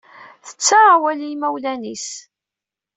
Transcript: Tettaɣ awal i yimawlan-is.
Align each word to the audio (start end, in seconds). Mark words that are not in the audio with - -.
Tettaɣ 0.47 0.85
awal 0.95 1.19
i 1.21 1.27
yimawlan-is. 1.29 2.07